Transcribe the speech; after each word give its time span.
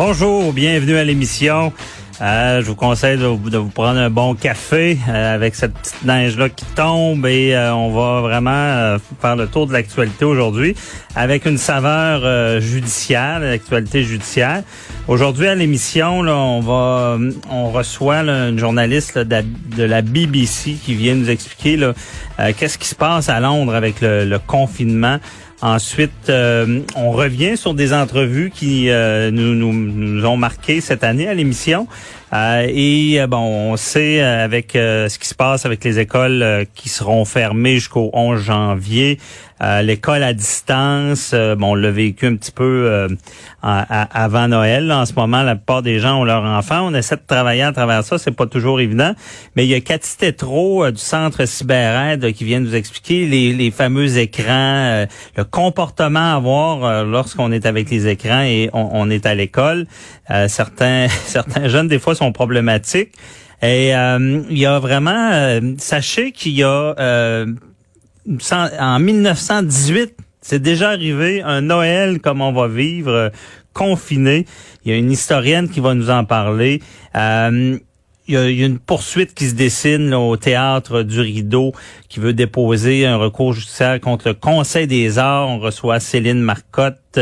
Bonjour, 0.00 0.52
bienvenue 0.52 0.96
à 0.96 1.02
l'émission. 1.02 1.72
Euh, 2.20 2.60
je 2.60 2.66
vous 2.66 2.76
conseille 2.76 3.18
de, 3.18 3.24
vous- 3.26 3.68
prendre 3.70 3.98
un 3.98 4.10
bon 4.10 4.36
café 4.36 4.96
euh, 5.08 5.34
avec 5.34 5.56
cette 5.56 5.72
petite 5.74 6.04
neige-là 6.04 6.50
qui 6.50 6.64
tombe 6.76 7.26
et 7.26 7.52
euh, 7.56 7.74
on 7.74 7.90
va 7.90 8.20
vraiment 8.20 8.96
faire 9.20 9.34
le 9.34 9.48
tour 9.48 9.66
de 9.66 9.72
l'actualité 9.72 10.24
aujourd'hui 10.24 10.76
avec 11.16 11.46
une 11.46 11.58
saveur 11.58 12.60
judiciaire, 12.60 13.40
l'actualité 13.40 14.04
judiciaire. 14.04 14.62
Aujourd'hui 15.08 15.48
à 15.48 15.56
l'émission, 15.56 16.20
on 16.20 16.60
va, 16.60 17.18
on 17.50 17.72
reçoit 17.72 18.22
là, 18.22 18.50
une 18.50 18.58
journaliste 18.60 19.18
de, 19.18 19.82
la, 19.82 20.02
BBC 20.02 20.74
qui 20.74 20.94
vient 20.94 21.16
nous 21.16 21.28
expliquer 21.28 21.76
qu'est-ce 22.56 22.78
qui 22.78 22.86
se 22.86 22.94
passe 22.94 23.28
à 23.28 23.40
Londres 23.40 23.74
avec 23.74 23.96
le 24.00 24.38
confinement. 24.46 25.18
Ensuite, 25.60 26.28
euh, 26.28 26.82
on 26.94 27.10
revient 27.10 27.56
sur 27.56 27.74
des 27.74 27.92
entrevues 27.92 28.52
qui 28.54 28.90
euh, 28.90 29.32
nous, 29.32 29.54
nous, 29.54 29.72
nous 29.72 30.24
ont 30.24 30.36
marqué 30.36 30.80
cette 30.80 31.02
année 31.02 31.26
à 31.26 31.34
l'émission. 31.34 31.88
Euh, 32.32 32.66
et 32.68 33.20
euh, 33.20 33.26
bon, 33.26 33.72
on 33.72 33.76
sait 33.76 34.22
euh, 34.22 34.44
avec 34.44 34.76
euh, 34.76 35.08
ce 35.08 35.18
qui 35.18 35.26
se 35.26 35.34
passe 35.34 35.66
avec 35.66 35.82
les 35.82 35.98
écoles 35.98 36.66
qui 36.74 36.88
seront 36.88 37.24
fermées 37.24 37.74
jusqu'au 37.74 38.10
11 38.12 38.40
janvier, 38.40 39.18
euh, 39.60 39.82
l'école 39.82 40.22
à 40.22 40.32
distance, 40.32 41.32
euh, 41.34 41.56
bon, 41.56 41.72
on 41.72 41.74
l'a 41.74 41.90
vécu 41.90 42.26
un 42.26 42.36
petit 42.36 42.52
peu 42.52 42.86
euh, 42.88 43.08
avant 43.62 44.46
Noël. 44.46 44.90
En 44.92 45.04
ce 45.04 45.12
moment, 45.14 45.42
la 45.42 45.56
plupart 45.56 45.82
des 45.82 45.98
gens 45.98 46.20
ont 46.20 46.24
leurs 46.24 46.44
enfants. 46.44 46.86
On 46.86 46.94
essaie 46.94 47.16
de 47.16 47.22
travailler 47.26 47.62
à 47.62 47.72
travers 47.72 48.04
ça, 48.04 48.18
c'est 48.18 48.30
pas 48.30 48.46
toujours 48.46 48.80
évident. 48.80 49.12
Mais 49.56 49.66
il 49.66 49.70
y 49.70 49.74
a 49.74 49.80
Cathy 49.80 50.16
Tétrault 50.16 50.84
euh, 50.84 50.90
du 50.92 51.00
Centre 51.00 51.44
CyberAide 51.44 52.32
qui 52.32 52.44
vient 52.44 52.60
nous 52.60 52.76
expliquer 52.76 53.26
les, 53.26 53.52
les 53.52 53.70
fameux 53.70 54.18
écrans, 54.18 55.06
le 55.36 55.44
comportement 55.44 56.32
à 56.32 56.36
avoir 56.36 57.04
lorsqu'on 57.04 57.50
est 57.50 57.66
avec 57.66 57.90
les 57.90 58.06
écrans 58.06 58.42
et 58.42 58.70
on, 58.72 59.10
est 59.10 59.26
à 59.26 59.34
l'école. 59.34 59.86
Certains, 60.46 61.08
certains 61.26 61.68
jeunes, 61.68 61.88
des 61.88 61.98
fois, 61.98 62.14
sont 62.14 62.32
problématiques. 62.32 63.12
Et 63.62 63.88
il 63.88 64.58
y 64.58 64.66
a 64.66 64.78
vraiment, 64.78 65.60
sachez 65.78 66.32
qu'il 66.32 66.52
y 66.52 66.62
a 66.62 66.94
en 68.78 68.98
1918, 68.98 70.14
c'est 70.40 70.60
déjà 70.62 70.90
arrivé 70.90 71.42
un 71.42 71.62
Noël 71.62 72.20
comme 72.20 72.40
on 72.40 72.52
va 72.52 72.68
vivre 72.68 73.10
euh, 73.10 73.30
confiné. 73.72 74.46
Il 74.84 74.92
y 74.92 74.94
a 74.94 74.98
une 74.98 75.10
historienne 75.10 75.68
qui 75.68 75.80
va 75.80 75.94
nous 75.94 76.10
en 76.10 76.24
parler. 76.24 76.82
Euh, 77.16 77.78
il 78.26 78.34
y, 78.34 78.36
a, 78.36 78.66
une 78.66 78.78
poursuite 78.78 79.32
qui 79.32 79.46
se 79.48 79.54
dessine 79.54 80.12
au 80.12 80.36
théâtre 80.36 81.02
du 81.02 81.20
Rideau 81.20 81.72
qui 82.10 82.20
veut 82.20 82.34
déposer 82.34 83.06
un 83.06 83.16
recours 83.16 83.54
judiciaire 83.54 83.98
contre 84.00 84.28
le 84.28 84.34
Conseil 84.34 84.86
des 84.86 85.18
arts. 85.18 85.48
On 85.48 85.58
reçoit 85.58 85.98
Céline 85.98 86.40
Marcotte 86.40 87.20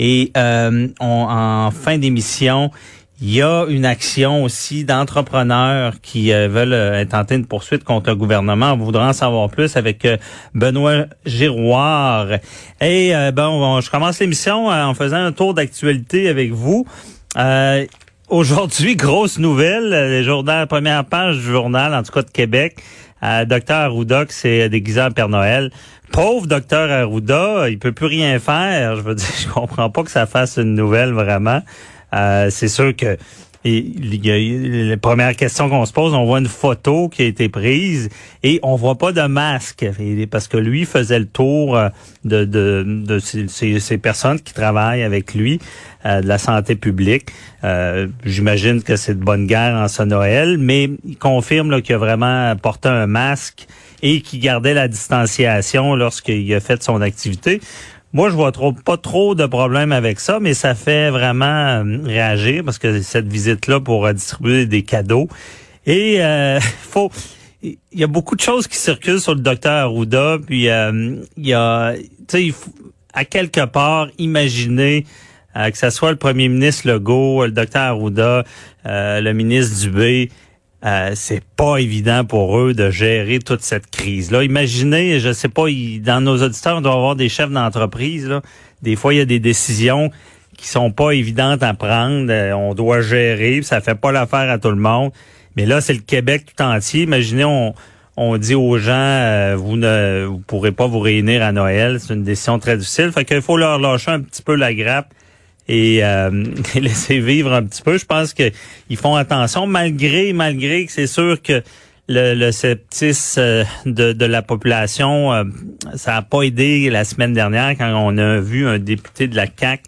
et 0.00 0.32
euh, 0.36 0.88
on- 0.98 1.26
en 1.28 1.70
fin 1.70 1.98
d'émission, 1.98 2.72
il 3.20 3.34
y 3.34 3.42
a 3.42 3.64
une 3.68 3.84
action 3.84 4.44
aussi 4.44 4.84
d'entrepreneurs 4.84 5.94
qui 6.02 6.32
euh, 6.32 6.46
veulent 6.48 6.72
euh, 6.72 7.04
tenter 7.04 7.34
une 7.34 7.46
poursuite 7.46 7.82
contre 7.82 8.10
le 8.10 8.16
gouvernement. 8.16 8.72
On 8.72 8.76
voudra 8.76 9.08
en 9.08 9.12
savoir 9.12 9.48
plus 9.50 9.76
avec 9.76 10.04
euh, 10.04 10.16
Benoît 10.54 11.06
Giroir. 11.26 12.28
Et 12.80 13.16
euh, 13.16 13.32
bon, 13.32 13.42
on- 13.48 13.80
je 13.80 13.90
commence 13.90 14.20
l'émission 14.20 14.68
en 14.68 14.94
faisant 14.94 15.16
un 15.16 15.32
tour 15.32 15.52
d'actualité 15.54 16.28
avec 16.28 16.52
vous. 16.52 16.86
Aujourd'hui, 18.28 18.94
grosse 18.96 19.38
nouvelle, 19.38 19.92
euh, 19.92 20.18
le 20.18 20.22
journal, 20.22 20.66
première 20.66 21.04
page 21.04 21.36
du 21.38 21.42
journal, 21.42 21.94
en 21.94 22.02
tout 22.02 22.12
cas 22.12 22.22
de 22.22 22.30
Québec. 22.30 22.76
Docteur 23.46 23.78
Arruda 23.78 24.26
qui 24.26 24.34
s'est 24.34 24.68
déguisé 24.68 25.02
en 25.02 25.10
Père 25.10 25.28
Noël. 25.28 25.72
Pauvre 26.12 26.46
docteur 26.46 26.88
Arruda, 26.88 27.68
il 27.68 27.76
peut 27.80 27.90
plus 27.90 28.06
rien 28.06 28.38
faire. 28.38 28.94
Je 28.94 29.00
veux 29.00 29.16
dire, 29.16 29.26
je 29.42 29.48
comprends 29.48 29.90
pas 29.90 30.04
que 30.04 30.10
ça 30.12 30.24
fasse 30.26 30.56
une 30.56 30.76
nouvelle 30.76 31.10
vraiment. 31.12 31.60
Euh, 32.14 32.48
c'est 32.50 32.68
sûr 32.68 32.94
que 32.94 33.16
et 33.64 33.82
la 34.88 34.96
première 34.96 35.34
question 35.34 35.68
qu'on 35.68 35.84
se 35.84 35.92
pose, 35.92 36.14
on 36.14 36.24
voit 36.24 36.38
une 36.38 36.46
photo 36.46 37.08
qui 37.08 37.22
a 37.22 37.24
été 37.24 37.48
prise 37.48 38.08
et 38.44 38.60
on 38.62 38.76
voit 38.76 38.94
pas 38.94 39.10
de 39.10 39.22
masque 39.22 39.84
parce 40.30 40.46
que 40.46 40.56
lui 40.56 40.84
faisait 40.84 41.18
le 41.18 41.26
tour 41.26 41.76
euh, 41.76 41.88
de, 42.24 42.44
de, 42.44 43.18
ces, 43.18 43.98
personnes 43.98 44.40
qui 44.40 44.54
travaillent 44.54 45.02
avec 45.02 45.34
lui 45.34 45.58
euh, 46.06 46.20
de 46.20 46.28
la 46.28 46.38
santé 46.38 46.76
publique. 46.76 47.30
J'imagine 48.24 48.82
que 48.82 48.94
c'est 48.94 49.18
de 49.18 49.24
bonne 49.24 49.46
guerre 49.48 49.74
en 49.74 49.88
ce 49.88 50.04
Noël, 50.04 50.56
mais 50.56 50.90
il 51.04 51.18
confirme 51.18 51.82
qu'il 51.82 51.96
a 51.96 51.98
vraiment 51.98 52.54
porté 52.56 52.88
un 52.88 53.08
masque 53.08 53.66
et 54.02 54.20
qu'il 54.20 54.38
gardait 54.40 54.74
la 54.74 54.86
distanciation 54.86 55.96
lorsqu'il 55.96 56.54
a 56.54 56.60
fait 56.60 56.82
son 56.82 57.00
activité. 57.00 57.60
Moi, 58.12 58.30
je 58.30 58.34
vois 58.34 58.52
trop, 58.52 58.72
pas 58.72 58.96
trop 58.96 59.34
de 59.34 59.44
problèmes 59.46 59.92
avec 59.92 60.18
ça, 60.18 60.40
mais 60.40 60.54
ça 60.54 60.74
fait 60.74 61.10
vraiment 61.10 61.44
euh, 61.44 61.98
réagir 62.04 62.64
parce 62.64 62.78
que 62.78 63.02
cette 63.02 63.28
visite-là 63.28 63.80
pour 63.80 64.06
euh, 64.06 64.12
distribuer 64.12 64.66
des 64.66 64.82
cadeaux. 64.82 65.28
Et 65.84 66.22
euh, 66.22 66.58
faut, 66.80 67.10
il 67.62 67.78
y 67.92 68.04
a 68.04 68.06
beaucoup 68.06 68.36
de 68.36 68.40
choses 68.40 68.66
qui 68.68 68.76
circulent 68.76 69.20
sur 69.20 69.34
le 69.34 69.40
docteur 69.40 69.72
Arruda, 69.72 70.38
puis 70.44 70.68
euh, 70.68 71.16
il 71.36 71.46
y 71.46 71.54
a, 71.54 71.94
tu 72.28 72.52
sais, 72.52 72.54
à 73.12 73.24
quelque 73.24 73.64
part, 73.64 74.08
imaginer 74.18 75.04
euh, 75.56 75.70
que 75.70 75.78
ce 75.78 75.90
soit 75.90 76.10
le 76.10 76.16
premier 76.16 76.48
ministre 76.48 76.88
Legault, 76.88 77.44
le 77.44 77.52
docteur 77.52 77.82
Arruda, 77.82 78.44
euh, 78.86 79.20
le 79.20 79.32
ministre 79.32 79.80
Dubé, 79.80 80.30
euh, 80.84 81.12
c'est 81.14 81.42
pas 81.56 81.78
évident 81.78 82.24
pour 82.24 82.58
eux 82.58 82.72
de 82.72 82.90
gérer 82.90 83.40
toute 83.40 83.62
cette 83.62 83.90
crise-là. 83.90 84.44
Imaginez, 84.44 85.18
je 85.18 85.32
sais 85.32 85.48
pas, 85.48 85.64
dans 86.00 86.20
nos 86.20 86.42
auditeurs, 86.42 86.76
on 86.76 86.80
doit 86.80 86.92
avoir 86.92 87.16
des 87.16 87.28
chefs 87.28 87.50
d'entreprise. 87.50 88.30
Des 88.82 88.94
fois, 88.94 89.12
il 89.12 89.16
y 89.16 89.20
a 89.20 89.24
des 89.24 89.40
décisions 89.40 90.10
qui 90.56 90.68
sont 90.68 90.92
pas 90.92 91.12
évidentes 91.12 91.62
à 91.62 91.74
prendre. 91.74 92.30
Euh, 92.30 92.52
on 92.52 92.74
doit 92.74 93.00
gérer, 93.00 93.62
ça 93.62 93.80
fait 93.80 93.96
pas 93.96 94.12
l'affaire 94.12 94.50
à 94.50 94.58
tout 94.58 94.70
le 94.70 94.76
monde. 94.76 95.10
Mais 95.56 95.66
là, 95.66 95.80
c'est 95.80 95.94
le 95.94 96.00
Québec 96.00 96.44
tout 96.46 96.62
entier. 96.62 97.02
Imaginez, 97.02 97.44
on, 97.44 97.74
on 98.16 98.36
dit 98.36 98.54
aux 98.54 98.78
gens, 98.78 98.92
euh, 98.92 99.56
vous 99.56 99.76
ne 99.76 100.26
vous 100.28 100.38
pourrez 100.38 100.70
pas 100.70 100.86
vous 100.86 101.00
réunir 101.00 101.42
à 101.42 101.50
Noël. 101.50 101.98
C'est 101.98 102.14
une 102.14 102.22
décision 102.22 102.60
très 102.60 102.76
difficile. 102.76 103.10
Fait 103.10 103.24
qu'il 103.24 103.42
faut 103.42 103.56
leur 103.56 103.80
lâcher 103.80 104.12
un 104.12 104.20
petit 104.20 104.42
peu 104.42 104.54
la 104.54 104.72
grappe 104.74 105.12
et 105.68 106.02
euh, 106.04 106.30
laisser 106.74 107.20
vivre 107.20 107.52
un 107.52 107.62
petit 107.64 107.82
peu. 107.82 107.98
Je 107.98 108.06
pense 108.06 108.34
qu'ils 108.34 108.96
font 108.96 109.14
attention, 109.16 109.66
malgré 109.66 110.32
malgré 110.32 110.86
que 110.86 110.92
c'est 110.92 111.06
sûr 111.06 111.40
que 111.42 111.62
le, 112.08 112.34
le 112.34 112.50
euh, 113.38 113.64
de, 113.84 114.12
de 114.12 114.24
la 114.24 114.42
population, 114.42 115.32
euh, 115.32 115.44
ça 115.94 116.12
n'a 116.12 116.22
pas 116.22 116.42
aidé 116.42 116.88
la 116.88 117.04
semaine 117.04 117.34
dernière 117.34 117.76
quand 117.76 117.92
on 117.94 118.16
a 118.16 118.40
vu 118.40 118.66
un 118.66 118.78
député 118.78 119.28
de 119.28 119.36
la 119.36 119.46
CAC 119.46 119.82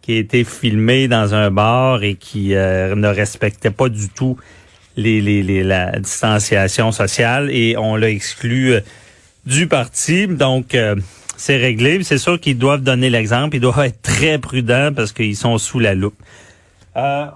qui 0.00 0.16
a 0.16 0.18
été 0.18 0.42
filmé 0.42 1.06
dans 1.06 1.34
un 1.34 1.52
bar 1.52 2.02
et 2.02 2.16
qui 2.16 2.54
euh, 2.56 2.96
ne 2.96 3.06
respectait 3.06 3.70
pas 3.70 3.88
du 3.88 4.08
tout 4.08 4.36
les, 4.96 5.20
les, 5.20 5.44
les- 5.44 5.62
la 5.62 5.92
distanciation 6.00 6.90
sociale 6.90 7.48
et 7.52 7.76
on 7.78 7.94
l'a 7.94 8.10
exclu 8.10 8.72
euh, 8.72 8.80
du 9.46 9.68
parti. 9.68 10.26
Donc, 10.26 10.74
euh, 10.74 10.96
c'est 11.42 11.56
réglé. 11.56 12.02
C'est 12.04 12.18
sûr 12.18 12.38
qu'ils 12.40 12.56
doivent 12.58 12.82
donner 12.82 13.10
l'exemple. 13.10 13.56
Ils 13.56 13.60
doivent 13.60 13.84
être 13.86 14.00
très 14.02 14.38
prudents 14.38 14.90
parce 14.94 15.12
qu'ils 15.12 15.36
sont 15.36 15.58
sous 15.58 15.80
la 15.80 15.94
loupe. 15.94 16.14
Euh, 16.96 17.26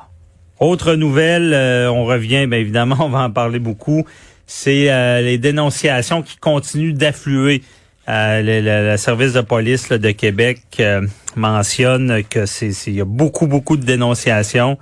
autre 0.61 0.95
nouvelle, 0.95 1.53
euh, 1.53 1.91
on 1.91 2.05
revient, 2.05 2.47
bien 2.47 2.59
évidemment, 2.59 2.97
on 3.01 3.09
va 3.09 3.21
en 3.21 3.31
parler 3.31 3.59
beaucoup. 3.59 4.05
C'est 4.47 4.91
euh, 4.93 5.21
les 5.23 5.39
dénonciations 5.39 6.23
qui 6.23 6.37
continuent 6.37 6.95
d'affluer 6.95 7.63
Euh, 8.09 8.41
le, 8.41 8.61
le- 8.61 8.91
le 8.93 8.97
service 8.97 9.33
de 9.33 9.41
police 9.43 9.89
là, 9.89 9.99
de 9.99 10.13
Québec 10.13 10.61
euh, 10.79 11.05
mentionne 11.35 12.23
que 12.31 12.47
c'est 12.47 12.71
il 12.87 12.95
y 12.95 13.01
a 13.01 13.05
beaucoup 13.05 13.49
beaucoup 13.49 13.77
de 13.77 13.85
dénonciations. 13.85 14.79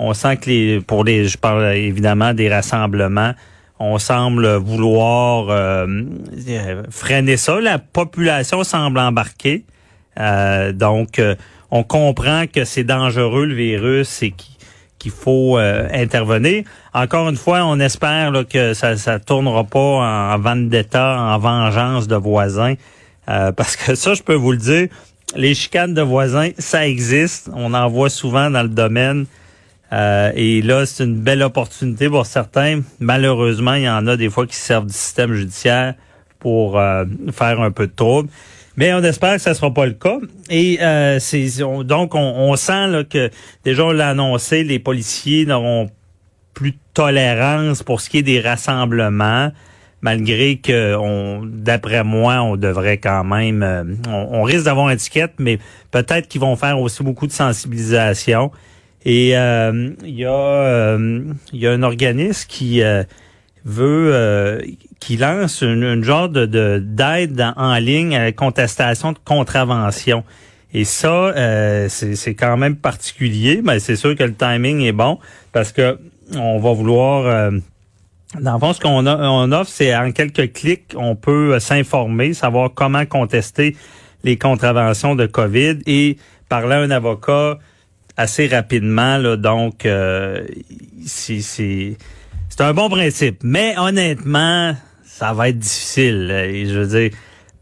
On 0.00 0.12
sent 0.12 0.38
que 0.38 0.50
les 0.50 0.80
pour 0.80 1.04
les 1.04 1.28
je 1.28 1.38
parle 1.38 1.62
évidemment 1.76 2.34
des 2.34 2.48
rassemblements, 2.48 3.32
on 3.78 3.98
semble 3.98 4.56
vouloir 4.56 5.46
euh, 5.48 5.86
freiner 6.90 7.36
ça. 7.36 7.60
La 7.60 7.78
population 7.78 8.64
semble 8.64 8.98
embarquer. 8.98 9.64
Euh, 10.18 10.72
donc 10.72 11.18
euh, 11.18 11.34
on 11.70 11.82
comprend 11.82 12.44
que 12.46 12.64
c'est 12.64 12.84
dangereux 12.84 13.46
le 13.46 13.54
virus 13.54 14.22
et 14.22 14.32
qu'il 14.98 15.10
faut 15.10 15.58
intervenir. 15.58 16.64
Encore 16.94 17.28
une 17.28 17.36
fois, 17.36 17.64
on 17.64 17.80
espère 17.80 18.32
que 18.48 18.74
ça 18.74 18.96
ça 18.96 19.18
tournera 19.18 19.64
pas 19.64 19.78
en, 19.78 20.34
en 20.34 20.38
vendetta, 20.38 21.18
en 21.18 21.38
vengeance 21.38 22.06
de 22.06 22.16
voisins, 22.16 22.74
parce 23.26 23.76
que 23.76 23.96
ça, 23.96 24.14
je 24.14 24.22
peux 24.22 24.34
vous 24.34 24.52
le 24.52 24.58
dire, 24.58 24.88
les 25.36 25.54
chicanes 25.54 25.94
de 25.94 26.00
voisins, 26.00 26.50
ça 26.58 26.86
existe. 26.86 27.50
On 27.52 27.74
en 27.74 27.88
voit 27.88 28.08
souvent 28.08 28.50
dans 28.50 28.62
le 28.62 28.68
domaine. 28.68 29.26
Euh, 29.94 30.32
et 30.34 30.60
là, 30.60 30.86
c'est 30.86 31.04
une 31.04 31.20
belle 31.20 31.42
opportunité 31.42 32.08
pour 32.08 32.26
certains. 32.26 32.80
Malheureusement, 32.98 33.74
il 33.74 33.84
y 33.84 33.88
en 33.88 34.06
a 34.08 34.16
des 34.16 34.28
fois 34.28 34.44
qui 34.46 34.56
se 34.56 34.62
servent 34.62 34.86
du 34.86 34.92
système 34.92 35.32
judiciaire 35.32 35.94
pour 36.40 36.78
euh, 36.78 37.04
faire 37.32 37.60
un 37.60 37.70
peu 37.70 37.86
de 37.86 37.92
trouble. 37.94 38.28
Mais 38.76 38.92
on 38.92 39.02
espère 39.04 39.34
que 39.36 39.40
ça 39.40 39.54
sera 39.54 39.72
pas 39.72 39.86
le 39.86 39.92
cas. 39.92 40.18
Et 40.50 40.78
euh, 40.82 41.18
c'est 41.20 41.62
on- 41.62 41.84
donc 41.84 42.14
on, 42.16 42.18
on 42.50 42.56
sent 42.56 42.88
là, 42.88 43.04
que 43.04 43.30
déjà 43.64 43.84
on 43.84 43.92
l'a 43.92 44.08
annoncé, 44.10 44.64
les 44.64 44.80
policiers 44.80 45.46
n'auront 45.46 45.88
plus 46.54 46.72
de 46.72 46.76
tolérance 46.92 47.82
pour 47.84 48.00
ce 48.00 48.10
qui 48.10 48.18
est 48.18 48.22
des 48.22 48.40
rassemblements, 48.40 49.52
malgré 50.00 50.56
que 50.56 50.96
d'après 51.46 52.02
moi, 52.02 52.42
on 52.42 52.56
devrait 52.56 52.98
quand 52.98 53.22
même, 53.24 53.62
euh, 53.62 53.84
on, 54.08 54.40
on 54.40 54.42
risque 54.42 54.64
d'avoir 54.64 54.88
une 54.88 54.94
étiquette, 54.94 55.34
mais 55.38 55.58
peut-être 55.92 56.26
qu'ils 56.26 56.40
vont 56.40 56.56
faire 56.56 56.80
aussi 56.80 57.02
beaucoup 57.04 57.26
de 57.28 57.32
sensibilisation. 57.32 58.50
Et 59.04 59.36
euh, 59.36 59.90
il 60.02 60.14
y 60.14 60.24
a 60.24 60.32
euh, 60.32 61.24
y 61.52 61.66
a 61.66 61.72
un 61.72 61.82
organisme 61.82 62.46
qui 62.48 62.82
euh, 62.82 63.02
veut 63.64 64.10
euh, 64.14 64.60
qui 65.00 65.16
lance 65.18 65.60
une, 65.62 65.82
une 65.84 66.04
genre 66.04 66.28
de 66.28 66.46
de- 66.46 66.82
d'aide 66.82 67.44
en- 67.56 67.76
ligne 67.76 68.16
à 68.16 68.24
la 68.24 68.32
contestation 68.32 69.12
de 69.12 69.18
contravention. 69.24 70.24
Et 70.76 70.84
ça, 70.84 71.32
c'est 71.88 72.34
quand 72.34 72.56
même 72.56 72.74
particulier, 72.74 73.60
mais 73.62 73.78
c'est 73.78 73.94
sûr 73.94 74.16
que 74.16 74.24
le 74.24 74.34
timing 74.34 74.80
est 74.80 74.90
bon 74.92 75.20
parce 75.52 75.70
que 75.70 75.98
on 76.34 76.58
va 76.58 76.72
vouloir 76.72 77.52
dans 78.40 78.54
le 78.54 78.58
fond, 78.58 78.72
ce 78.72 78.80
qu'on 78.80 79.06
on 79.06 79.52
offre, 79.52 79.70
c'est 79.70 79.94
en 79.94 80.10
quelques 80.10 80.52
clics, 80.52 80.94
on 80.96 81.14
peut 81.14 81.60
s'informer, 81.60 82.34
savoir 82.34 82.70
comment 82.74 83.06
contester 83.06 83.76
les 84.24 84.36
contraventions 84.36 85.14
de 85.14 85.26
COVID 85.26 85.78
et 85.86 86.16
parler 86.48 86.74
à 86.74 86.78
un 86.80 86.90
avocat 86.90 87.58
assez 88.16 88.46
rapidement. 88.46 89.18
Là, 89.18 89.36
donc, 89.36 89.86
euh, 89.86 90.46
c'est 91.04 91.40
c'est 91.40 91.96
c'est 92.48 92.60
un 92.60 92.72
bon 92.74 92.88
principe. 92.88 93.40
Mais 93.42 93.74
honnêtement, 93.78 94.76
ça 95.04 95.32
va 95.32 95.48
être 95.48 95.58
difficile. 95.58 96.30
Et 96.30 96.66
je 96.66 96.78
veux 96.78 96.86
dire, 96.86 97.10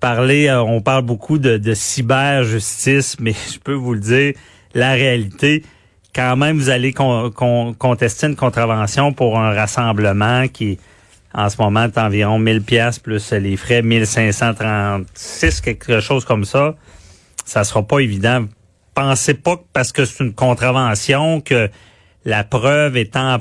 parler, 0.01 0.49
euh, 0.49 0.63
on 0.63 0.81
parle 0.81 1.03
beaucoup 1.03 1.39
de, 1.39 1.57
de 1.57 1.75
cyber-justice, 1.75 3.17
mais 3.21 3.33
je 3.53 3.59
peux 3.59 3.73
vous 3.75 3.95
le 3.95 4.01
dire, 4.01 4.35
la 4.75 4.93
réalité, 4.93 5.63
quand 6.15 6.37
même, 6.37 6.59
vous 6.59 6.69
allez 6.71 6.93
con- 6.93 7.31
con- 7.31 7.75
contester 7.75 8.27
une 8.27 8.37
contravention 8.37 9.13
pour 9.13 9.39
un 9.39 9.55
rassemblement 9.55 10.47
qui, 10.49 10.79
en 11.33 11.49
ce 11.49 11.57
moment, 11.61 11.85
est 11.85 11.97
environ 11.97 12.39
1000 12.39 12.63
pièces 12.63 12.99
plus 12.99 13.33
les 13.33 13.57
frais 13.57 13.81
1536, 13.81 15.61
quelque 15.63 16.01
chose 16.01 16.25
comme 16.25 16.45
ça. 16.45 16.75
Ça 17.45 17.65
sera 17.65 17.83
pas 17.83 18.01
évident. 18.01 18.45
Pensez 18.95 19.35
pas 19.35 19.57
que 19.57 19.63
parce 19.73 19.93
que 19.93 20.05
c'est 20.05 20.23
une 20.23 20.35
contravention 20.35 21.41
que 21.41 21.71
la 22.25 22.45
preuve 22.45 22.97
étant 22.97 23.39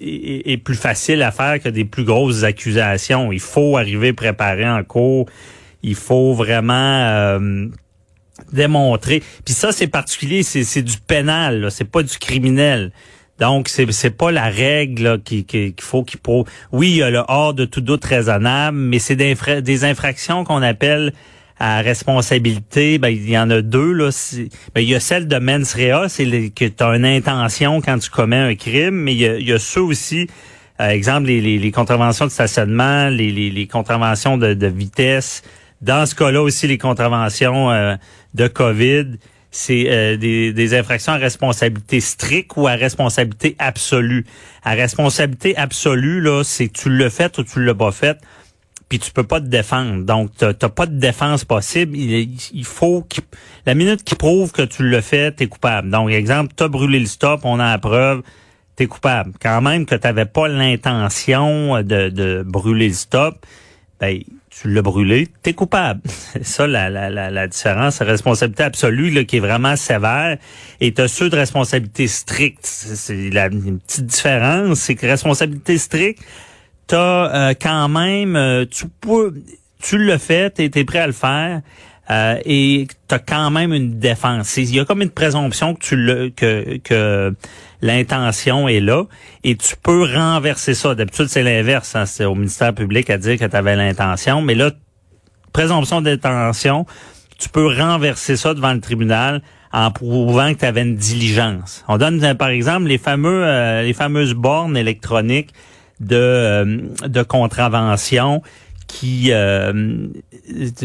est, 0.00 0.62
plus 0.62 0.74
facile 0.74 1.22
à 1.22 1.30
faire 1.30 1.60
que 1.60 1.68
des 1.68 1.84
plus 1.84 2.04
grosses 2.04 2.42
accusations. 2.44 3.32
Il 3.32 3.40
faut 3.40 3.76
arriver 3.76 4.12
préparé 4.12 4.68
en 4.68 4.82
cours. 4.84 5.26
Il 5.82 5.94
faut 5.94 6.34
vraiment 6.34 6.72
euh, 7.06 7.66
démontrer. 8.52 9.22
Puis 9.44 9.54
ça, 9.54 9.72
c'est 9.72 9.86
particulier, 9.86 10.42
c'est, 10.42 10.82
du 10.82 10.96
pénal, 10.98 11.68
c'est 11.70 11.90
pas 11.90 12.02
du 12.02 12.18
criminel. 12.18 12.92
Donc, 13.38 13.68
c'est, 13.68 14.10
pas 14.10 14.32
la 14.32 14.48
règle 14.48 15.02
là, 15.04 15.18
qui- 15.18 15.44
qu'il 15.44 15.72
faut 15.78 16.02
qu'il 16.02 16.18
prouve. 16.18 16.46
Oui, 16.72 16.90
il 16.90 16.96
y 16.96 17.02
a 17.04 17.10
le 17.10 17.22
hors 17.28 17.54
de 17.54 17.64
tout 17.64 17.80
doute 17.80 18.04
raisonnable, 18.04 18.76
mais 18.76 18.98
c'est 18.98 19.14
des 19.14 19.84
infractions 19.84 20.42
qu'on 20.42 20.60
appelle 20.60 21.12
à 21.60 21.80
responsabilité. 21.80 22.98
Ben, 22.98 23.08
il 23.08 23.28
y 23.28 23.38
en 23.38 23.50
a 23.50 23.62
deux. 23.62 23.92
Là. 23.92 24.10
Ben, 24.74 24.80
il 24.80 24.88
y 24.88 24.94
a 24.94 25.00
celle 25.00 25.28
de 25.28 25.36
mens 25.38 25.74
rea, 25.74 26.08
c'est 26.08 26.24
que 26.50 26.64
tu 26.64 26.82
as 26.82 26.96
une 26.96 27.04
intention 27.04 27.80
quand 27.80 27.98
tu 27.98 28.10
commets 28.10 28.36
un 28.36 28.54
crime, 28.54 28.94
mais 28.94 29.14
il 29.14 29.48
y 29.48 29.52
a, 29.52 29.58
ceux 29.58 29.82
aussi, 29.82 30.28
euh, 30.80 30.88
exemple, 30.88 31.26
les, 31.26 31.40
les, 31.40 31.70
contraventions 31.72 32.26
de 32.26 32.30
stationnement, 32.30 33.08
les, 33.08 33.30
les, 33.32 33.66
contraventions 33.66 34.38
de, 34.38 34.66
vitesse. 34.66 35.42
Dans 35.80 36.06
ce 36.06 36.14
cas-là 36.14 36.42
aussi, 36.42 36.66
les 36.66 36.78
contraventions 36.78 37.70
euh, 37.70 37.96
de 38.34 38.48
COVID, 38.48 39.06
c'est 39.50 39.86
euh, 39.88 40.16
des, 40.16 40.52
des 40.52 40.74
infractions 40.74 41.12
à 41.12 41.16
responsabilité 41.16 42.00
stricte 42.00 42.52
ou 42.56 42.66
à 42.66 42.72
responsabilité 42.72 43.56
absolue. 43.58 44.26
À 44.62 44.72
responsabilité 44.74 45.56
absolue, 45.56 46.20
là, 46.20 46.42
c'est 46.44 46.68
tu 46.68 46.90
l'as 46.90 47.10
fait 47.10 47.38
ou 47.38 47.44
tu 47.44 47.64
l'as 47.64 47.74
pas 47.74 47.92
fait, 47.92 48.18
puis 48.88 48.98
tu 48.98 49.10
peux 49.12 49.24
pas 49.24 49.40
te 49.40 49.46
défendre. 49.46 50.04
Donc, 50.04 50.30
t'as 50.36 50.54
t'as 50.54 50.68
pas 50.68 50.86
de 50.86 50.98
défense 50.98 51.44
possible. 51.44 51.96
Il, 51.96 52.36
il 52.52 52.64
faut 52.64 53.02
qu'il- 53.02 53.24
la 53.66 53.74
minute 53.74 54.02
qui 54.04 54.14
prouve 54.14 54.52
que 54.52 54.62
tu 54.62 54.88
l'as 54.88 55.02
fait, 55.02 55.32
t'es 55.32 55.46
coupable. 55.46 55.90
Donc, 55.90 56.10
exemple, 56.10 56.52
t'as 56.56 56.68
brûlé 56.68 56.98
le 57.00 57.06
stop, 57.06 57.40
on 57.44 57.60
a 57.60 57.70
la 57.70 57.78
preuve, 57.78 58.22
t'es 58.76 58.86
coupable. 58.86 59.32
Quand 59.42 59.60
même 59.60 59.84
que 59.86 59.94
t'avais 59.94 60.24
pas 60.26 60.48
l'intention 60.48 61.82
de, 61.82 62.08
de 62.08 62.42
brûler 62.46 62.88
le 62.88 62.94
stop, 62.94 63.44
ben 64.00 64.20
tu 64.50 64.72
l'as 64.72 64.82
brûlé, 64.82 65.28
t'es 65.42 65.52
coupable. 65.52 66.00
C'est 66.32 66.44
ça 66.46 66.66
la, 66.66 66.88
la, 66.88 67.10
la, 67.10 67.46
différence. 67.48 68.00
La 68.00 68.06
responsabilité 68.06 68.62
absolue 68.62 69.10
là, 69.10 69.24
qui 69.24 69.36
est 69.36 69.40
vraiment 69.40 69.76
sévère 69.76 70.38
et 70.80 70.92
t'as 70.92 71.08
ceux 71.08 71.28
de 71.28 71.36
responsabilité 71.36 72.06
stricte. 72.08 72.64
C'est 72.64 73.30
la 73.30 73.46
une 73.46 73.78
petite 73.80 74.06
différence, 74.06 74.80
c'est 74.80 74.94
que 74.94 75.06
responsabilité 75.06 75.78
stricte, 75.78 76.22
t'as 76.88 77.50
euh, 77.50 77.54
quand 77.60 77.88
même, 77.88 78.34
euh, 78.34 78.64
tu 78.68 78.86
peux, 79.00 79.34
tu 79.80 79.98
le 79.98 80.18
fais, 80.18 80.50
t'es 80.50 80.70
es 80.74 80.84
prêt 80.84 80.98
à 80.98 81.06
le 81.06 81.12
faire. 81.12 81.60
euh, 82.10 82.36
et 82.46 82.86
t'as 83.06 83.18
quand 83.18 83.50
même 83.50 83.72
une 83.74 83.98
défense. 83.98 84.56
Il 84.56 84.74
y 84.74 84.80
a 84.80 84.84
comme 84.86 85.02
une 85.02 85.10
présomption 85.10 85.74
que 85.74 85.80
tu 85.80 85.94
le 85.96 86.30
que 86.30 86.78
que 86.78 87.34
l'intention 87.82 88.66
est 88.66 88.80
là 88.80 89.04
et 89.44 89.54
tu 89.56 89.74
peux 89.82 90.04
renverser 90.14 90.74
ça. 90.74 90.94
D'habitude 90.94 91.26
c'est 91.28 91.42
l'inverse. 91.42 91.94
hein. 91.94 92.06
C'est 92.06 92.24
au 92.24 92.34
ministère 92.34 92.74
public 92.74 93.10
à 93.10 93.18
dire 93.18 93.38
que 93.38 93.44
tu 93.44 93.56
avais 93.56 93.76
l'intention, 93.76 94.40
mais 94.42 94.54
là 94.54 94.70
présomption 95.52 96.00
d'intention, 96.00 96.86
tu 97.38 97.48
peux 97.50 97.66
renverser 97.66 98.36
ça 98.36 98.54
devant 98.54 98.72
le 98.72 98.80
tribunal 98.80 99.42
en 99.72 99.90
prouvant 99.90 100.54
que 100.54 100.60
tu 100.60 100.64
avais 100.64 100.82
une 100.82 100.96
diligence. 100.96 101.84
On 101.88 101.98
donne 101.98 102.34
par 102.36 102.48
exemple 102.48 102.86
les 102.86 102.98
fameux 102.98 103.44
euh, 103.44 103.82
les 103.82 103.92
fameuses 103.92 104.32
bornes 104.34 104.78
électroniques 104.78 105.50
de 106.00 106.16
euh, 106.16 106.78
de 107.06 107.22
contravention 107.22 108.42
qui 108.86 109.32
euh, 109.32 110.08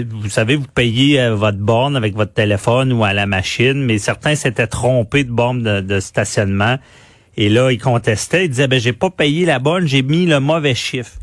vous 0.09 0.29
savez 0.29 0.55
vous 0.55 0.67
payez 0.73 1.21
euh, 1.21 1.35
votre 1.35 1.57
borne 1.57 1.95
avec 1.95 2.15
votre 2.15 2.33
téléphone 2.33 2.91
ou 2.93 3.03
à 3.03 3.13
la 3.13 3.25
machine 3.25 3.83
mais 3.83 3.97
certains 3.97 4.35
s'étaient 4.35 4.67
trompés 4.67 5.23
de 5.23 5.31
borne 5.31 5.81
de, 5.81 5.99
stationnement 5.99 6.77
et 7.37 7.49
là 7.49 7.71
ils 7.71 7.79
contestaient 7.79 8.45
ils 8.45 8.49
disaient 8.49 8.67
ben 8.67 8.79
j'ai 8.79 8.93
pas 8.93 9.09
payé 9.09 9.45
la 9.45 9.59
bonne 9.59 9.87
j'ai 9.87 10.01
mis 10.01 10.25
le 10.25 10.39
mauvais 10.39 10.75
chiffre 10.75 11.13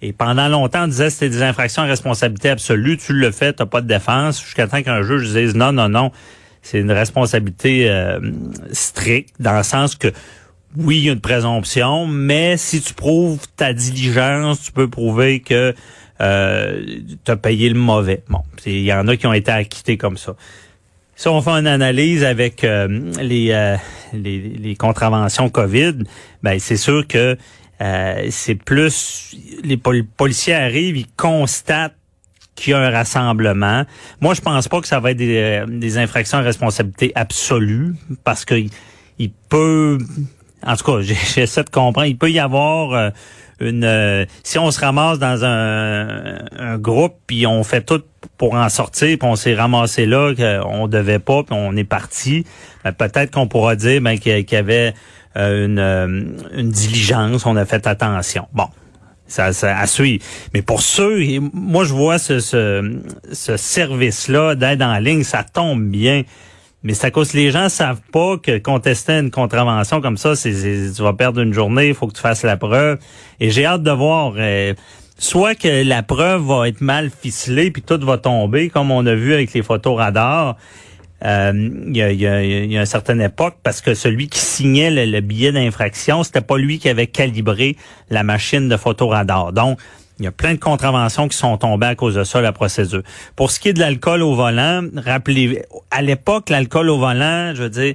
et 0.00 0.12
pendant 0.12 0.48
longtemps, 0.48 0.84
on 0.84 0.86
disait 0.86 1.10
c'était 1.10 1.28
des 1.28 1.42
infractions 1.42 1.82
à 1.82 1.86
responsabilité 1.86 2.50
absolue. 2.50 2.96
Tu 2.96 3.12
le 3.12 3.32
fais, 3.32 3.52
t'as 3.52 3.66
pas 3.66 3.80
de 3.80 3.88
défense. 3.88 4.40
Jusqu'à 4.40 4.68
temps 4.68 4.82
qu'un 4.82 5.02
juge 5.02 5.32
dise 5.32 5.54
non, 5.56 5.72
non, 5.72 5.88
non. 5.88 6.12
C'est 6.62 6.78
une 6.78 6.92
responsabilité 6.92 7.90
euh, 7.90 8.20
stricte, 8.72 9.34
dans 9.40 9.56
le 9.56 9.62
sens 9.62 9.96
que 9.96 10.08
oui, 10.78 10.98
il 10.98 11.04
y 11.04 11.10
a 11.10 11.12
une 11.12 11.20
présomption, 11.20 12.06
mais 12.06 12.56
si 12.56 12.80
tu 12.80 12.94
prouves 12.94 13.40
ta 13.56 13.72
diligence, 13.72 14.62
tu 14.62 14.72
peux 14.72 14.88
prouver 14.88 15.40
que 15.40 15.74
euh, 16.20 16.84
tu 17.24 17.30
as 17.30 17.36
payé 17.36 17.68
le 17.68 17.78
mauvais. 17.78 18.22
Bon, 18.28 18.40
il 18.64 18.82
y 18.82 18.92
en 18.92 19.06
a 19.08 19.16
qui 19.16 19.26
ont 19.26 19.32
été 19.32 19.50
acquittés 19.50 19.96
comme 19.96 20.16
ça. 20.16 20.34
Si 21.16 21.26
on 21.26 21.42
fait 21.42 21.50
une 21.50 21.66
analyse 21.66 22.22
avec 22.22 22.62
euh, 22.62 22.86
les, 23.20 23.50
euh, 23.50 23.76
les, 24.12 24.38
les 24.38 24.76
contraventions 24.76 25.50
COVID, 25.50 26.04
ben 26.44 26.58
c'est 26.60 26.76
sûr 26.76 27.06
que 27.08 27.36
euh, 27.80 28.26
c'est 28.30 28.54
plus 28.54 29.36
les 29.64 29.76
pol- 29.76 30.06
policiers 30.16 30.54
arrivent, 30.54 30.96
ils 30.96 31.10
constatent 31.16 31.96
qu'il 32.54 32.72
y 32.72 32.74
a 32.74 32.78
un 32.78 32.90
rassemblement. 32.90 33.84
Moi, 34.20 34.34
je 34.34 34.40
pense 34.40 34.68
pas 34.68 34.80
que 34.80 34.86
ça 34.88 35.00
va 35.00 35.10
être 35.12 35.16
des, 35.16 35.36
euh, 35.36 35.66
des 35.66 35.98
infractions 35.98 36.38
à 36.38 36.42
responsabilité 36.42 37.12
absolue 37.14 37.94
parce 38.24 38.44
que 38.44 38.54
il 39.20 39.30
peut, 39.48 39.98
en 40.66 40.76
tout 40.76 40.84
cas, 40.84 41.00
j'essaie 41.00 41.64
de 41.64 41.70
comprendre, 41.70 42.06
il 42.06 42.16
peut 42.16 42.30
y 42.30 42.38
avoir 42.38 42.92
euh, 42.92 43.10
une 43.60 43.84
euh, 43.84 44.24
si 44.44 44.58
on 44.58 44.70
se 44.70 44.80
ramasse 44.80 45.18
dans 45.18 45.44
un, 45.44 46.38
un 46.58 46.78
groupe 46.78 47.14
puis 47.26 47.46
on 47.46 47.64
fait 47.64 47.82
tout 47.82 48.02
pour 48.36 48.54
en 48.54 48.68
sortir 48.68 49.18
puis 49.18 49.28
on 49.28 49.36
s'est 49.36 49.54
ramassé 49.54 50.06
là 50.06 50.32
qu'on 50.34 50.86
devait 50.86 51.18
pas 51.18 51.42
puis 51.42 51.56
on 51.58 51.76
est 51.76 51.84
parti 51.84 52.44
ben, 52.84 52.92
peut-être 52.92 53.32
qu'on 53.32 53.48
pourra 53.48 53.74
dire 53.74 54.00
ben, 54.00 54.16
qu'il 54.18 54.48
y 54.48 54.56
avait 54.56 54.94
euh, 55.36 55.66
une, 55.66 56.36
une 56.56 56.70
diligence 56.70 57.46
on 57.46 57.56
a 57.56 57.64
fait 57.64 57.86
attention 57.88 58.46
bon 58.52 58.68
ça, 59.28 59.52
ça 59.52 59.78
à 59.78 59.86
suivre. 59.86 60.24
Mais 60.54 60.62
pour 60.62 60.80
ceux, 60.80 61.20
moi 61.52 61.84
je 61.84 61.92
vois 61.92 62.18
ce, 62.18 62.40
ce, 62.40 62.98
ce 63.30 63.56
service-là 63.56 64.54
d'aide 64.54 64.82
en 64.82 64.98
ligne, 64.98 65.22
ça 65.22 65.44
tombe 65.44 65.84
bien. 65.84 66.22
Mais 66.82 66.94
c'est 66.94 67.08
à 67.08 67.10
cause 67.10 67.32
les 67.32 67.50
gens 67.50 67.68
savent 67.68 68.00
pas 68.12 68.36
que 68.38 68.58
contester 68.58 69.14
une 69.14 69.30
contravention 69.30 70.00
comme 70.00 70.16
ça, 70.16 70.36
c'est 70.36 70.52
tu 70.94 71.02
vas 71.02 71.12
perdre 71.12 71.40
une 71.40 71.52
journée, 71.52 71.88
il 71.88 71.94
faut 71.94 72.06
que 72.06 72.14
tu 72.14 72.20
fasses 72.20 72.44
la 72.44 72.56
preuve. 72.56 72.98
Et 73.40 73.50
j'ai 73.50 73.66
hâte 73.66 73.82
de 73.82 73.90
voir. 73.90 74.34
Euh, 74.36 74.74
soit 75.18 75.56
que 75.56 75.82
la 75.82 76.04
preuve 76.04 76.42
va 76.42 76.68
être 76.68 76.80
mal 76.80 77.10
ficelée 77.10 77.72
puis 77.72 77.82
tout 77.82 77.98
va 78.02 78.18
tomber, 78.18 78.70
comme 78.70 78.90
on 78.90 79.04
a 79.04 79.14
vu 79.14 79.34
avec 79.34 79.52
les 79.52 79.62
photos 79.62 79.98
radars. 79.98 80.56
Euh, 81.24 81.52
il 81.88 81.96
y, 81.96 82.02
a, 82.02 82.12
y, 82.12 82.26
a, 82.28 82.44
y, 82.44 82.76
a, 82.76 82.80
une 82.80 82.86
certaine 82.86 83.20
époque 83.20 83.56
parce 83.64 83.80
que 83.80 83.94
celui 83.94 84.28
qui 84.28 84.38
signait 84.38 85.04
le, 85.04 85.20
billet 85.20 85.50
d'infraction, 85.50 86.22
c'était 86.22 86.40
pas 86.40 86.56
lui 86.56 86.78
qui 86.78 86.88
avait 86.88 87.08
calibré 87.08 87.76
la 88.08 88.22
machine 88.22 88.68
de 88.68 88.76
photoradar. 88.76 89.52
Donc, 89.52 89.80
il 90.18 90.24
y 90.24 90.28
a 90.28 90.32
plein 90.32 90.54
de 90.54 90.58
contraventions 90.58 91.28
qui 91.28 91.36
sont 91.36 91.56
tombées 91.58 91.86
à 91.86 91.94
cause 91.94 92.14
de 92.14 92.24
ça, 92.24 92.40
la 92.40 92.52
procédure. 92.52 93.02
Pour 93.36 93.50
ce 93.50 93.60
qui 93.60 93.68
est 93.68 93.72
de 93.72 93.80
l'alcool 93.80 94.22
au 94.22 94.34
volant, 94.34 94.82
rappelez, 94.96 95.62
à 95.90 96.02
l'époque, 96.02 96.50
l'alcool 96.50 96.90
au 96.90 96.98
volant, 96.98 97.52
je 97.54 97.62
veux 97.62 97.70
dire, 97.70 97.94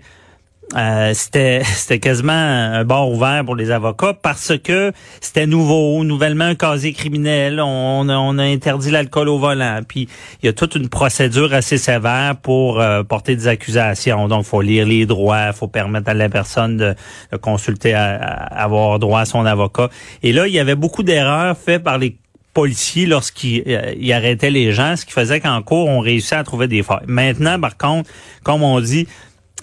euh, 0.76 1.12
c'était 1.14 1.62
c'était 1.66 2.00
quasiment 2.00 2.34
un 2.34 2.84
bord 2.84 3.12
ouvert 3.12 3.44
pour 3.46 3.56
les 3.56 3.72
avocats 3.72 4.14
parce 4.14 4.58
que 4.58 4.92
c'était 5.22 5.46
nouveau, 5.46 6.04
nouvellement 6.04 6.46
un 6.46 6.56
casier 6.56 6.94
criminel, 6.94 7.60
on, 7.62 8.10
a 8.10 8.44
interdit 8.44 8.92
l'alcool 8.92 9.30
au 9.30 9.38
volant, 9.38 9.80
puis 9.88 10.08
il 10.42 10.46
y 10.48 10.50
a 10.50 10.54
toute 10.54 10.76
une 10.76 10.90
procédure 10.90 11.54
assez 11.54 11.78
sévère 11.78 12.36
pour 12.42 12.80
euh, 12.80 13.04
porter 13.04 13.36
des 13.36 13.48
accusations. 13.48 14.28
Donc, 14.28 14.46
faut 14.46 14.62
lire 14.62 14.86
les 14.86 15.06
droits, 15.06 15.54
faut 15.54 15.68
permettre 15.68 16.10
à 16.10 16.14
la 16.14 16.30
personne 16.30 16.78
de, 16.78 16.96
consulter, 17.42 17.94
à, 17.94 18.16
avoir 18.16 19.00
droit 19.00 19.22
à 19.22 19.26
son 19.26 19.46
avocat. 19.46 19.90
Et 20.24 20.34
là, 20.34 20.48
il 20.48 20.54
y 20.54 20.60
avait 20.60 20.76
beaucoup 20.76 21.04
d'erreurs 21.04 21.58
faites 21.58 21.84
par 21.84 21.98
les 21.98 22.18
policiers 22.54 23.06
lorsqu'ils 23.06 23.64
euh, 23.68 24.16
arrêtaient 24.16 24.52
les 24.52 24.72
gens, 24.72 24.96
ce 24.96 25.06
qui 25.06 25.12
faisait 25.12 25.40
qu'en 25.40 25.62
cours, 25.62 25.88
on 25.88 26.00
réussissait 26.00 26.36
à 26.36 26.44
trouver 26.44 26.68
des 26.68 26.84
failles. 26.84 27.06
Maintenant, 27.08 27.60
par 27.60 27.78
contre, 27.78 28.10
comme 28.44 28.64
on 28.64 28.80
dit, 28.80 29.08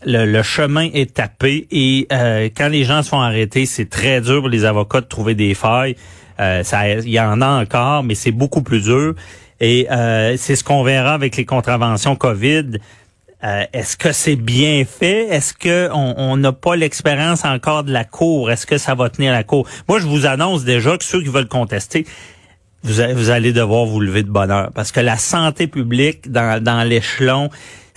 le, 0.05 0.43
chemin 0.43 0.89
est 0.93 1.15
tapé 1.15 1.67
et 1.71 2.07
euh, 2.13 2.49
quand 2.57 2.69
les 2.69 2.85
gens 2.85 3.03
se 3.03 3.11
font 3.11 3.21
arrêter, 3.21 3.67
c'est 3.67 3.89
très 3.89 4.21
dur 4.21 4.41
pour 4.41 4.49
les 4.49 4.65
avocats 4.65 5.01
de 5.01 5.07
trouver 5.07 5.35
des 5.35 5.55
failles. 5.55 5.97
Euh, 6.39 6.63
il 7.05 7.11
y 7.11 7.21
en 7.21 7.41
a 7.43 7.49
encore, 7.61 8.03
mais 8.03 8.15
c'est 8.15 8.33
beaucoup 8.33 8.63
plus 8.63 8.85
dur. 8.85 9.15
Et 9.61 9.91
euh, 9.91 10.37
c'est 10.39 10.57
ce 10.57 10.65
qu'on 10.65 10.83
verra 10.83 11.13
avec 11.13 11.37
les 11.37 11.45
contraventions 11.45 12.17
COVID. 12.17 12.79
Est-ce 13.43 13.97
que 13.97 14.13
c'est 14.13 14.37
bien 14.37 14.85
fait? 14.85 15.29
Est-ce 15.29 15.55
que 15.55 15.89
on 15.95 16.37
n'a 16.37 16.53
pas 16.53 16.77
l'expérience 16.77 17.47
encore 17.47 17.85
de 17.85 17.91
la 17.91 18.05
cour? 18.05 18.51
Est-ce 18.51 18.67
que 18.67 18.77
ça 18.77 18.95
va 18.95 19.09
tenir 19.09 19.33
la 19.33 19.45
cour? 19.45 19.67
Moi, 19.89 19.99
je 19.99 20.07
vous 20.07 20.27
annonce 20.27 20.63
déjà 20.65 20.99
que 20.99 21.05
ceux 21.05 21.23
qui 21.23 21.31
veulent 21.31 21.49
contester, 21.49 22.05
vous, 22.83 23.31
allez 23.31 23.53
devoir 23.55 23.87
vous 23.87 24.01
lever 24.01 24.23
de 24.23 24.31
bonheur 24.31 24.71
parce 24.75 24.93
que 24.93 25.01
la 25.01 25.17
santé 25.17 25.67
publique 25.67 26.31
dans 26.31 26.87
l'échelon, 26.87 27.49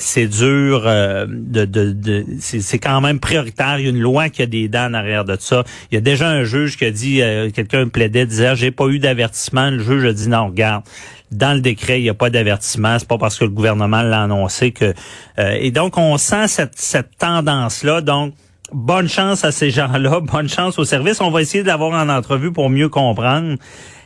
c'est 0.03 0.27
dur 0.27 0.83
euh, 0.85 1.25
de, 1.27 1.65
de, 1.65 2.25
c'est 2.39 2.79
quand 2.79 2.99
même 3.01 3.19
prioritaire. 3.19 3.79
Il 3.79 3.85
y 3.85 3.87
a 3.87 3.89
une 3.89 4.01
loi 4.01 4.29
qui 4.29 4.41
a 4.41 4.45
des 4.45 4.67
dents 4.67 4.87
en 4.89 4.93
arrière 4.93 5.23
de 5.23 5.37
ça. 5.39 5.63
Il 5.91 5.95
y 5.95 5.97
a 5.97 6.01
déjà 6.01 6.29
un 6.29 6.43
juge 6.43 6.77
qui 6.77 6.85
a 6.85 6.91
dit, 6.91 7.21
euh, 7.21 7.49
quelqu'un 7.51 7.87
plaidait, 7.87 8.25
disait, 8.25 8.47
ah, 8.47 8.55
j'ai 8.55 8.71
pas 8.71 8.87
eu 8.87 8.99
d'avertissement. 8.99 9.69
Le 9.69 9.79
juge 9.79 10.05
a 10.05 10.13
dit, 10.13 10.27
non, 10.27 10.47
regarde, 10.47 10.83
dans 11.31 11.53
le 11.53 11.61
décret, 11.61 11.99
il 11.99 12.03
n'y 12.03 12.09
a 12.09 12.13
pas 12.13 12.29
d'avertissement. 12.29 12.99
C'est 12.99 13.07
pas 13.07 13.17
parce 13.17 13.37
que 13.37 13.45
le 13.45 13.51
gouvernement 13.51 14.01
l'a 14.01 14.23
annoncé 14.23 14.71
que. 14.71 14.93
Euh, 15.39 15.57
et 15.59 15.71
donc, 15.71 15.97
on 15.97 16.17
sent 16.17 16.47
cette, 16.47 17.17
tendance-là. 17.17 18.01
Donc, 18.01 18.33
bonne 18.73 19.07
chance 19.07 19.45
à 19.45 19.51
ces 19.51 19.71
gens-là, 19.71 20.19
bonne 20.21 20.49
chance 20.49 20.77
au 20.77 20.85
service. 20.85 21.21
On 21.21 21.31
va 21.31 21.41
essayer 21.41 21.63
d'avoir 21.63 21.91
en 21.93 22.09
entrevue 22.09 22.51
pour 22.51 22.69
mieux 22.69 22.89
comprendre. 22.89 23.55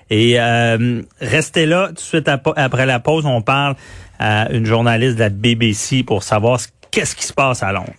Et 0.10 0.38
restez 1.20 1.66
là 1.66 1.88
tout 1.90 1.96
de 1.96 2.00
suite 2.00 2.30
après 2.30 2.86
la 2.86 3.02
pause. 3.02 3.26
On 3.26 3.42
parle 3.42 3.76
à 4.20 4.52
une 4.52 4.66
journaliste 4.66 5.16
de 5.16 5.22
la 5.22 5.30
BBC 5.30 6.04
pour 6.04 6.24
savoir 6.24 6.60
qu'est-ce 6.92 7.16
qui 7.16 7.26
se 7.26 7.34
passe 7.34 7.64
à 7.64 7.72
Londres. 7.72 7.94